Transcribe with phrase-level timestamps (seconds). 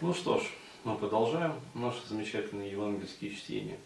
[0.00, 0.44] Ну что ж,
[0.84, 3.78] мы продолжаем наши замечательные евангельские чтения.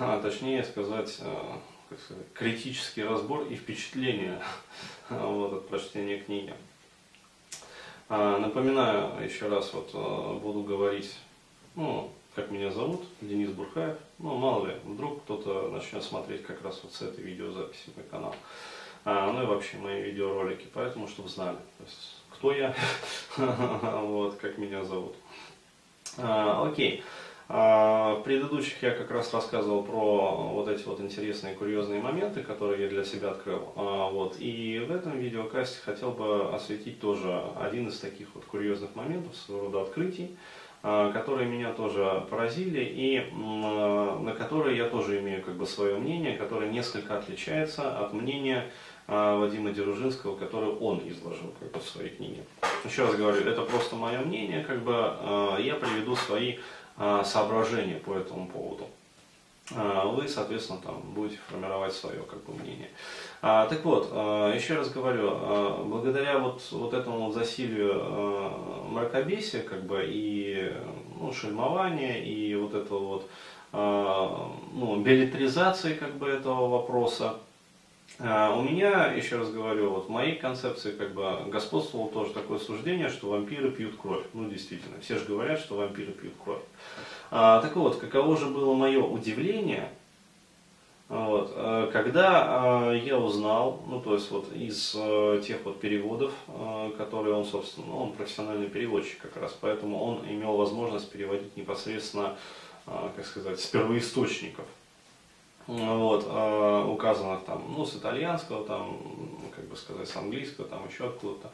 [0.00, 1.52] А, точнее сказать, э,
[1.88, 4.42] как сказать, критический разбор и впечатление
[5.08, 6.52] вот, от прочтения книги.
[8.08, 11.14] А, напоминаю еще раз, вот э, буду говорить,
[11.76, 13.96] ну, как меня зовут, Денис Бурхаев.
[14.18, 18.34] Ну, мало ли, вдруг кто-то начнет смотреть как раз вот с этой видеозаписи мой канал.
[19.04, 22.74] А, ну и вообще мои видеоролики, поэтому, чтобы знали, есть, кто я,
[23.36, 25.14] вот, как меня зовут.
[26.18, 27.02] А, окей.
[27.50, 32.82] А, в предыдущих я как раз рассказывал про вот эти вот интересные курьезные моменты, которые
[32.82, 33.72] я для себя открыл.
[33.74, 34.36] А, вот.
[34.38, 39.66] И в этом видеокасте хотел бы осветить тоже один из таких вот курьезных моментов, своего
[39.66, 40.36] рода открытий,
[40.82, 46.70] которые меня тоже поразили и на которые я тоже имею как бы свое мнение, которое
[46.70, 48.70] несколько отличается от мнения
[49.06, 52.44] Вадима Деружинского, который он изложил как бы, в своей книге.
[52.84, 54.92] Еще раз говорю, это просто мое мнение, как бы
[55.60, 56.58] я приведу свои
[57.24, 58.86] соображения по этому поводу.
[59.70, 62.88] Вы, соответственно, там будете формировать свое как бы, мнение.
[63.42, 64.06] А, так вот,
[64.54, 67.94] еще раз говорю, благодаря вот, вот этому засилию
[68.90, 70.72] мракобесия, как бы, и
[71.20, 73.30] ну, шельмования, и вот этого вот
[73.72, 77.34] ну, билетризации как бы, этого вопроса,
[78.20, 82.58] а, у меня, еще раз говорю, вот в моей концепции как бы господствовало тоже такое
[82.58, 84.24] суждение, что вампиры пьют кровь.
[84.32, 86.62] Ну, действительно, все же говорят, что вампиры пьют кровь.
[87.30, 89.90] А, так вот, каково же было мое удивление,
[91.08, 94.92] вот, а, когда а, я узнал, ну, то есть вот из
[95.44, 96.32] тех вот переводов,
[96.96, 102.36] которые он, собственно, он профессиональный переводчик как раз, поэтому он имел возможность переводить непосредственно,
[102.86, 104.64] как сказать, с первоисточников.
[105.68, 108.96] Вот, э, указанных там, ну, с итальянского, там,
[109.68, 111.50] бы сказать, с английского, там, еще откуда-то.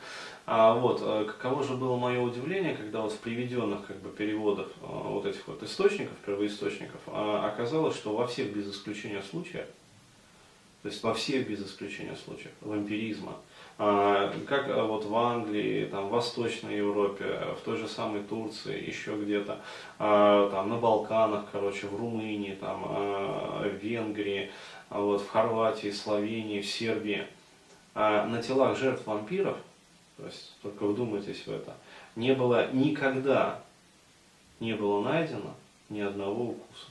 [0.46, 4.68] А, вот, э, каково же было мое удивление, когда вот в приведенных, как бы, переводах
[4.68, 9.66] э, вот этих вот источников, первоисточников, э, оказалось, что во всех без исключения случаях,
[10.82, 13.36] то есть во всех без исключения случаях вампиризма,
[13.76, 18.86] а, как э, вот в Англии, там, в Восточной Европе, в той же самой Турции,
[18.86, 19.58] еще где-то,
[19.98, 24.52] а, там, на Балканах, короче, в Румынии, там, а, в Венгрии,
[24.90, 27.26] вот, в Хорватии, Словении, в Сербии,
[27.94, 29.56] на телах жертв вампиров,
[30.16, 31.74] то есть только вдумайтесь в это,
[32.16, 33.60] не было никогда,
[34.60, 35.54] не было найдено
[35.88, 36.86] ни одного укуса.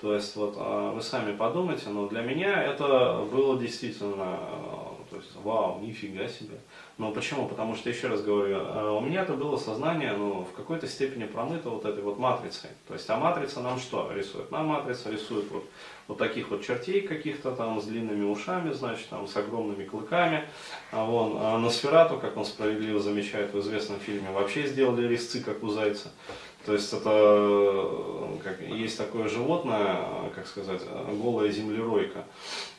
[0.00, 4.38] То есть вот вы сами подумайте, но для меня это было действительно
[5.14, 6.58] то есть, вау, нифига себе.
[6.98, 7.46] Но почему?
[7.46, 11.24] Потому что, еще раз говорю, э, у меня это было сознание, ну, в какой-то степени
[11.24, 12.70] промыто вот этой вот матрицей.
[12.88, 14.50] То есть, а матрица нам что рисует?
[14.50, 15.64] Нам матрица рисует вот,
[16.08, 20.48] вот таких вот чертей каких-то там с длинными ушами, значит, там с огромными клыками.
[20.90, 25.44] А вон, а на сферату, как он справедливо замечает в известном фильме, вообще сделали резцы,
[25.44, 26.10] как у зайца.
[26.64, 30.80] То есть это э, как, есть такое животное, как сказать,
[31.20, 32.24] голая землеройка.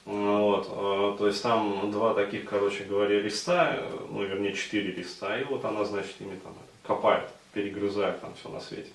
[0.05, 3.77] Вот, э, то есть там два таких, короче говоря, листа,
[4.09, 6.53] ну, вернее, четыре листа, и вот она, значит, ими там
[6.83, 8.89] копает, перегрызает там все на свете.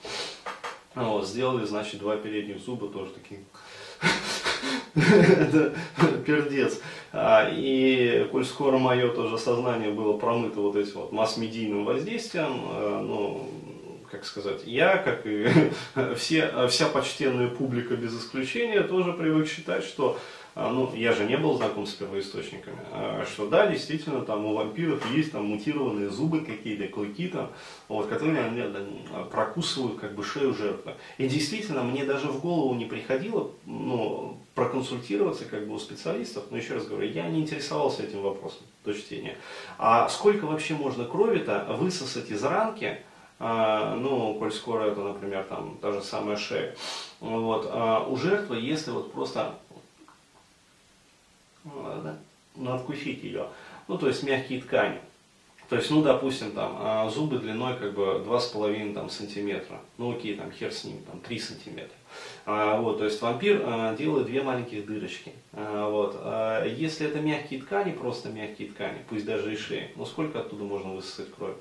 [0.94, 3.40] Вот, сделали, значит, два передних зуба тоже такие
[6.26, 6.80] пердец.
[7.12, 13.00] А, и коль скоро мое тоже сознание было промыто вот этим вот масс-медийным воздействием, э,
[13.02, 13.48] ну,
[14.10, 15.48] как сказать, я, как и
[16.16, 20.18] все, вся почтенная публика без исключения, тоже привык считать, что
[20.56, 24.54] а, ну, я же не был знаком с первоисточниками, а, что да, действительно, там у
[24.54, 27.50] вампиров есть там мутированные зубы какие-то, клыки там,
[27.88, 28.62] вот, которые они
[29.30, 30.94] прокусывают как бы шею жертвы.
[31.18, 36.56] И действительно, мне даже в голову не приходило, ну, проконсультироваться как бы у специалистов, но
[36.56, 39.36] еще раз говорю, я не интересовался этим вопросом до чтения.
[39.78, 42.98] А сколько вообще можно крови-то высосать из ранки,
[43.40, 46.76] ну, коль скоро это, например, там, та же самая шея,
[47.20, 49.54] вот, а у жертвы, если вот просто
[51.64, 52.16] да,
[52.56, 53.46] надкусить ее.
[53.88, 55.00] Ну, то есть мягкие ткани.
[55.68, 59.80] То есть, ну, допустим, там, а, зубы длиной как бы 2,5 там, сантиметра.
[59.98, 61.96] Ну, окей, там, хер с ним, там, 3 сантиметра.
[62.44, 65.32] А, вот, то есть, вампир а, делает две маленьких дырочки.
[65.52, 66.16] А, вот.
[66.18, 70.64] А, если это мягкие ткани, просто мягкие ткани, пусть даже и шеи, ну, сколько оттуда
[70.64, 71.54] можно высосать кровь?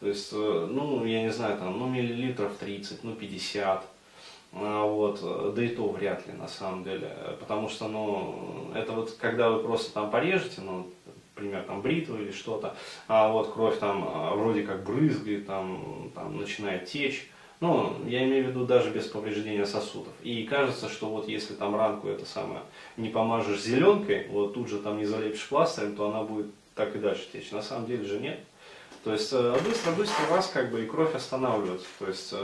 [0.00, 3.84] То есть, э, ну, я не знаю, там, ну, миллилитров 30, ну, 50,
[4.52, 9.12] а, вот, да и то вряд ли на самом деле, потому что, ну, это вот
[9.12, 10.88] когда вы просто там порежете, ну,
[11.34, 12.74] например, там бритву или что-то,
[13.08, 17.30] а вот кровь там а, вроде как брызгает, там, там начинает течь,
[17.60, 20.14] ну, я имею в виду даже без повреждения сосудов.
[20.22, 22.62] И кажется, что вот если там ранку это самое
[22.96, 26.98] не помажешь зеленкой, вот тут же там не залепишь пластырем, то она будет так и
[26.98, 27.50] дальше течь.
[27.50, 28.40] На самом деле же нет.
[29.04, 31.86] То есть быстро-быстро раз как бы и кровь останавливается.
[31.98, 32.34] То есть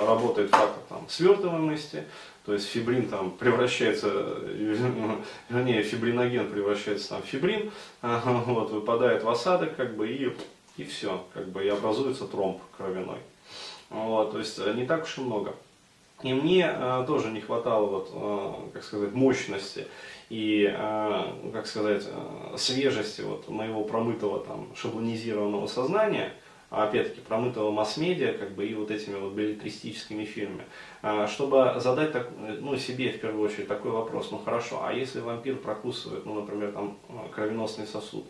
[0.00, 2.04] работает фактор там свертываемости,
[2.46, 4.08] то есть фибрин там превращается,
[5.50, 7.70] вернее фибриноген превращается там в фибрин,
[8.02, 10.34] вот, выпадает в осадок как бы и,
[10.76, 13.18] и все, как бы и образуется тромб кровяной.
[13.90, 15.54] Вот, то есть не так уж и много.
[16.22, 19.86] И мне э, тоже не хватало, вот, э, как сказать, мощности
[20.30, 26.32] и, э, как сказать, э, свежести вот, моего промытого, там, шаблонизированного сознания,
[26.70, 30.64] а опять-таки промытого масс-медиа, как бы и вот этими вот билетристическими фильмами,
[31.26, 35.56] чтобы задать так, ну, себе в первую очередь такой вопрос, ну хорошо, а если вампир
[35.56, 36.96] прокусывает, ну, например, там,
[37.34, 38.24] кровеносный сосуд,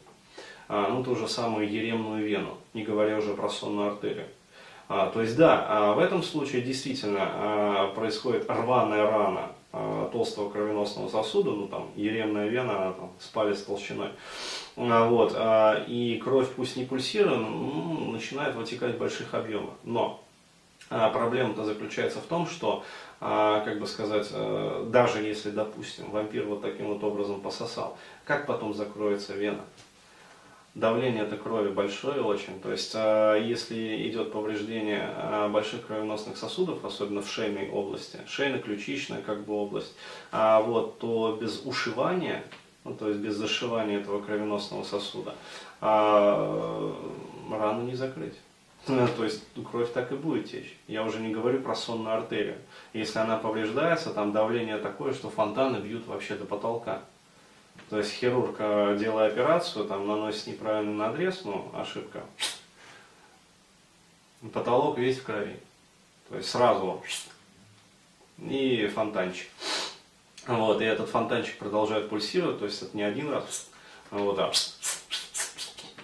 [0.70, 4.28] ну, ту же самую еремную вену, не говоря уже про сонную артерию,
[4.92, 11.08] а, то есть да, а в этом случае действительно а, происходит рваная рана толстого кровеносного
[11.08, 14.10] сосуда, ну там еремная вена, она там с толщиной.
[14.76, 15.36] Вот,
[15.86, 19.74] и кровь пусть не пульсирует, ну, начинает вытекать в больших объемах.
[19.84, 20.20] Но
[20.88, 22.82] проблема-то заключается в том, что,
[23.20, 24.32] как бы сказать,
[24.90, 29.64] даже если, допустим, вампир вот таким вот образом пососал, как потом закроется вена?
[30.74, 32.60] Давление этой крови большое очень.
[32.60, 39.22] То есть, а, если идет повреждение а, больших кровеносных сосудов, особенно в шейной области, шейно-ключичная
[39.22, 39.94] как бы область,
[40.32, 42.44] а, вот, то без ушивания,
[42.84, 45.34] ну, то есть без зашивания этого кровеносного сосуда,
[45.80, 48.34] рану не закрыть.
[48.86, 50.76] То есть кровь так и будет течь.
[50.88, 52.56] Я уже не говорю про сонную артерию.
[52.94, 57.02] Если она повреждается, там давление такое, что фонтаны бьют вообще до потолка.
[57.90, 62.22] То есть хирург, э, делая операцию, там наносит неправильный надрез, ну, ошибка.
[64.52, 65.58] Потолок весь в крови.
[66.28, 67.02] То есть сразу
[68.38, 69.48] и фонтанчик.
[70.46, 73.68] Вот, и этот фонтанчик продолжает пульсировать, то есть это не один раз,
[74.10, 74.54] а вот так.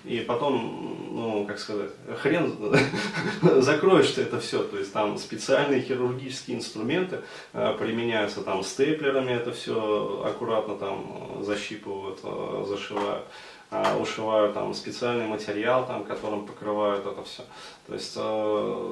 [0.04, 1.90] И потом, ну, как сказать,
[2.22, 2.54] хрен
[3.62, 4.62] закроешь ты это все.
[4.62, 7.20] То есть там специальные хирургические инструменты
[7.52, 13.24] э, применяются, там степлерами это все аккуратно там защипывают, э, зашивают.
[13.68, 17.42] А, ушивают там специальный материал, там, которым покрывают это все.
[17.88, 18.86] То есть э,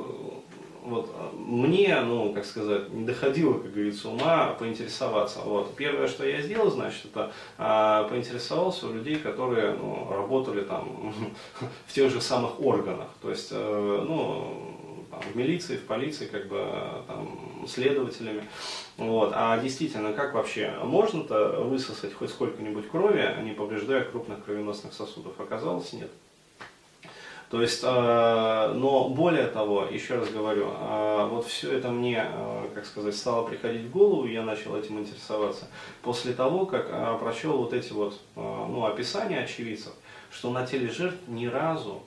[0.84, 5.40] вот мне, ну, как сказать, не доходило, как говорится, ума поинтересоваться.
[5.40, 5.74] Вот.
[5.76, 11.14] Первое, что я сделал, значит, это а, поинтересовался у людей, которые ну, работали там
[11.86, 13.08] в тех же самых органах.
[13.22, 16.66] То есть, э, ну, там, в милиции, в полиции, как бы
[17.06, 18.44] там, следователями.
[18.98, 19.32] Вот.
[19.34, 25.40] А действительно, как вообще можно-то высосать хоть сколько-нибудь крови, не повреждая крупных кровеносных сосудов?
[25.40, 26.10] Оказалось, нет.
[27.54, 32.68] То есть, э, но более того, еще раз говорю, э, вот все это мне, э,
[32.74, 35.68] как сказать, стало приходить в голову, и я начал этим интересоваться
[36.02, 39.92] после того, как прочел вот эти вот, ну, описания очевидцев,
[40.32, 42.02] что на теле жертв ни разу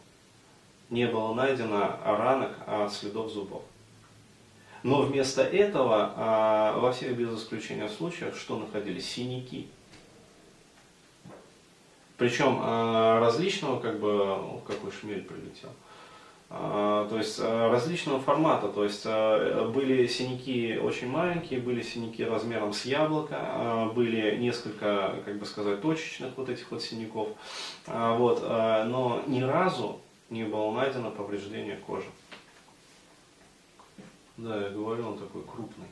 [0.90, 3.62] не было найдено ранок от следов зубов.
[4.84, 9.10] Но вместо этого во всех без исключения случаях что находились?
[9.10, 9.70] Синяки.
[12.18, 15.70] Причем э, различного, как бы, какой шмель прилетел.
[16.50, 22.74] Э, то есть э, различного формата, то есть были синяки очень маленькие, были синяки размером
[22.74, 27.30] с яблоко, были несколько, как бы сказать, точечных вот этих вот синяков,
[27.86, 30.00] вот, но ни разу
[30.32, 32.08] не было найдено повреждение кожи.
[34.38, 35.88] Да, я говорю, он такой крупный.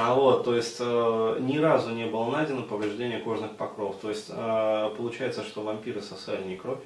[0.00, 3.96] А вот, то есть э, ни разу не было найдено повреждение кожных покров.
[4.00, 6.78] То есть э, получается, что вампиры сосали не кровь.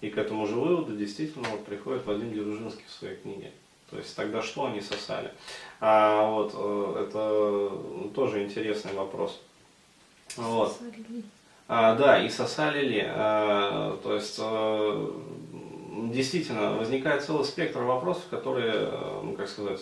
[0.00, 3.52] И к этому же выводу действительно вот, приходит Вадим Деружинский в своей книге.
[3.90, 5.30] То есть тогда что они сосали?
[5.78, 9.40] А, вот, э, это тоже интересный вопрос.
[10.36, 10.76] Вот.
[11.68, 13.04] А, да, и сосали ли.
[13.06, 15.10] А, то есть э,
[16.10, 19.80] действительно возникает целый спектр вопросов, которые, э, ну как сказать,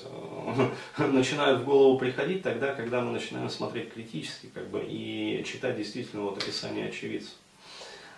[0.99, 5.77] э, начинают в голову приходить тогда, когда мы начинаем смотреть критически, как бы, и читать
[5.77, 7.35] действительно вот описание очевидцев.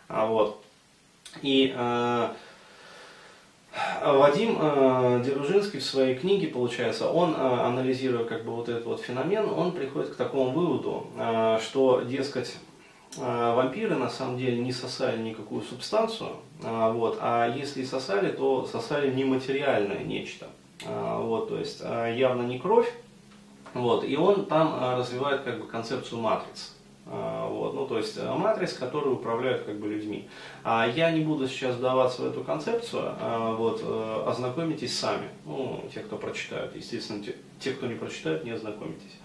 [0.09, 0.62] А вот.
[1.42, 2.28] И э,
[4.04, 9.00] Вадим э, Деружинский в своей книге, получается, он, э, анализируя как бы вот этот вот
[9.00, 12.56] феномен, он приходит к такому выводу, э, что, дескать,
[13.16, 19.12] вампиры на самом деле не сосали никакую субстанцию, а, вот, а если сосали, то сосали
[19.12, 20.47] нематериальное нечто,
[20.87, 22.92] а, вот, то есть явно не кровь,
[23.75, 26.73] вот, и он там развивает как бы концепцию матриц.
[27.04, 30.28] Вот, ну, то есть матриц, которые управляют как бы людьми.
[30.62, 33.16] А я не буду сейчас вдаваться в эту концепцию,
[33.57, 38.52] вот, э, ознакомитесь сами, ну, те, кто прочитают, естественно, те, те, кто не прочитают, не
[38.52, 39.19] ознакомитесь.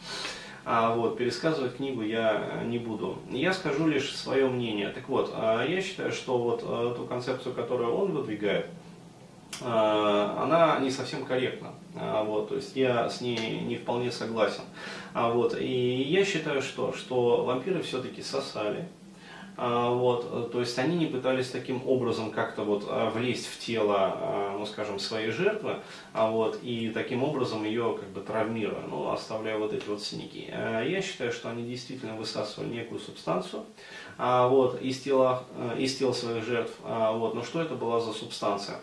[0.69, 3.19] А вот, пересказывать книгу я не буду.
[3.29, 4.89] Я скажу лишь свое мнение.
[4.89, 8.65] Так вот, а, я считаю, что вот а, ту концепцию, которую он выдвигает,
[9.62, 11.69] а, она не совсем корректна.
[11.93, 14.63] Вот, то есть я с ней не вполне согласен.
[15.13, 18.97] Вот, и я считаю, что, что вампиры все-таки сосали, а,
[19.58, 24.16] вот, э, то есть они не пытались таким образом как-то вот э, влезть в тело,
[24.16, 25.78] э, ну скажем, своей жертвы,
[26.14, 30.48] а вот, и таким образом ее как бы травмируя, ну, оставляя вот эти вот синяки.
[30.48, 33.66] Я считаю, что они действительно высасывали некую субстанцию
[34.20, 35.44] а, вот, из, тела,
[35.78, 36.74] из тела своих жертв.
[36.84, 38.78] А, вот, но что это была за субстанция?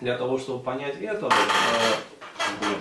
[0.00, 1.34] Для того, чтобы понять это, вот,
[2.60, 2.78] блин,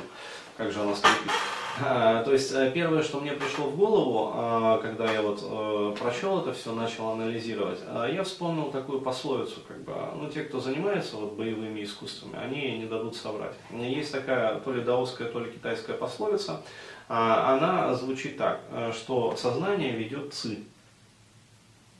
[0.56, 1.49] как же она а,
[1.80, 6.42] то есть э, первое, что мне пришло в голову, а, когда я вот э, прочел
[6.42, 7.80] это все, начал анализировать,
[8.12, 12.86] я вспомнил такую пословицу, как бы, ну те, кто занимается вот боевыми искусствами, они не
[12.86, 13.56] дадут соврать.
[13.72, 16.62] Есть такая то ли даосская, то ли китайская пословица,
[17.08, 20.60] она звучит так, э, что сознание ведет ци,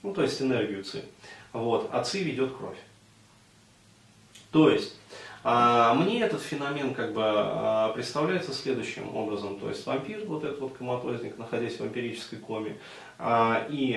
[0.04, 1.04] ну то есть энергию ци,
[1.54, 2.78] вот, а ци ведет кровь.
[4.52, 4.96] То есть
[5.42, 9.58] а мне этот феномен как бы а, представляется следующим образом.
[9.60, 12.78] То есть вампир, вот этот вот коматозник, находясь в вампирической коме,
[13.18, 13.94] а, и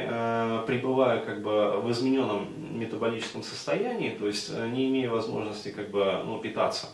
[0.67, 6.23] пребывая как бы в измененном метаболическом состоянии, то есть э, не имея возможности как бы
[6.25, 6.89] ну, питаться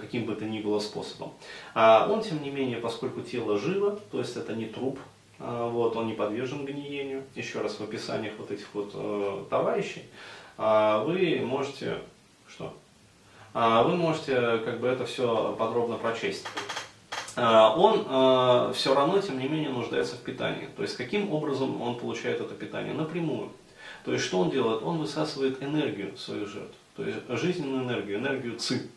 [0.00, 1.34] каким бы то ни было способом.
[1.74, 4.98] Он, тем не менее, поскольку тело живо, то есть это не труп,
[5.38, 10.04] вот, он не подвержен гниению, еще раз в описаниях вот этих вот э, товарищей,
[10.56, 11.98] вы можете,
[12.48, 12.72] что?
[13.54, 16.44] А, вы можете как бы это все подробно прочесть.
[17.36, 20.68] А, он а, все равно, тем не менее, нуждается в питании.
[20.76, 22.92] То есть, каким образом он получает это питание?
[22.92, 23.52] Напрямую.
[24.04, 24.82] То есть, что он делает?
[24.82, 26.74] Он высасывает энергию своих жертв.
[26.96, 28.90] То есть, жизненную энергию, энергию ЦИ.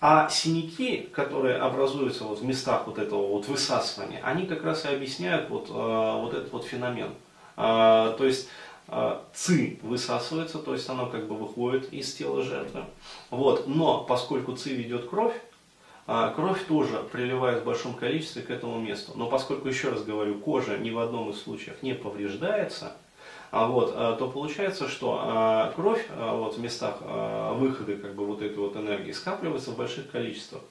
[0.00, 4.88] А синяки, которые образуются вот в местах вот этого вот высасывания, они как раз и
[4.88, 7.14] объясняют вот, вот этот вот феномен.
[7.56, 8.50] То есть, а,
[9.34, 12.84] ци высасывается, то есть оно как бы выходит из тела жертвы.
[13.30, 13.66] Вот.
[13.66, 15.34] Но поскольку ци ведет кровь,
[16.08, 19.12] а, кровь тоже приливает в большом количестве к этому месту.
[19.16, 22.92] Но поскольку, еще раз говорю, кожа ни в одном из случаев не повреждается,
[23.50, 26.96] а вот, то получается, что кровь вот, в местах
[27.54, 30.62] выхода как бы, вот этой вот энергии скапливается в больших количествах.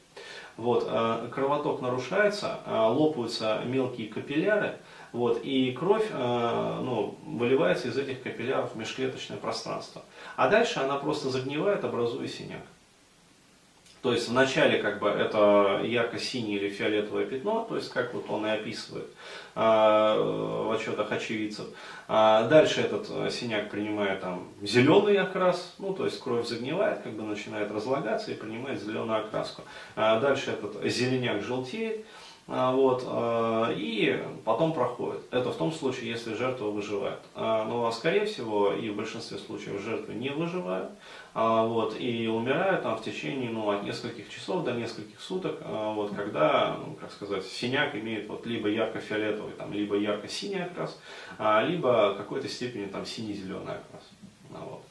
[0.58, 0.88] Вот,
[1.32, 4.78] кровоток нарушается, лопаются мелкие капилляры,
[5.16, 10.04] вот, и кровь э, ну, выливается из этих капилляров в межклеточное пространство.
[10.36, 12.62] А дальше она просто загнивает, образуя синяк.
[14.02, 18.46] То есть вначале как бы это ярко-синее или фиолетовое пятно, то есть как вот он
[18.46, 19.08] и описывает
[19.56, 21.66] э, в отчетах очевидцев.
[22.08, 27.14] А дальше этот э, синяк принимает там зеленый окрас, ну то есть кровь загнивает, как
[27.14, 29.64] бы начинает разлагаться и принимает зеленую окраску.
[29.96, 32.06] А дальше этот зеленяк желтеет,
[32.48, 35.22] вот, а, и потом проходит.
[35.32, 37.20] Это в том случае, если жертва выживает.
[37.34, 40.92] А, но, скорее всего, и в большинстве случаев жертвы не выживают,
[41.34, 46.78] вот, и умирают там в течение ну, от нескольких часов до нескольких суток, вот, когда,
[46.86, 50.98] ну, как сказать, синяк имеет вот, либо ярко-фиолетовый, там, либо ярко-синий окрас,
[51.68, 54.10] либо в какой-то степени там синий-зеленый окрас.
[54.52, 54.82] Вот.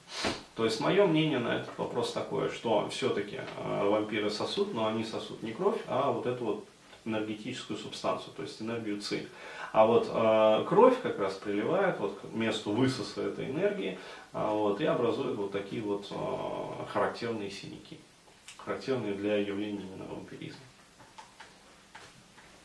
[0.57, 5.43] То есть мое мнение на этот вопрос такое, что все-таки вампиры сосут, но они сосут
[5.43, 6.65] не кровь, а вот эту вот
[7.05, 9.29] энергетическую субстанцию, то есть энергию ЦИ.
[9.73, 13.99] А вот э, кровь как раз приливает вот, к месту высоса этой энергии
[14.33, 17.99] э, вот, и образует вот такие вот э, характерные синяки,
[18.57, 20.61] характерные для явления именно вампиризма.